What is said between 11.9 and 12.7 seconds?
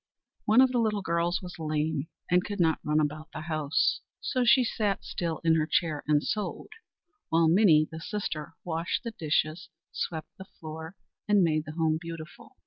beautiful.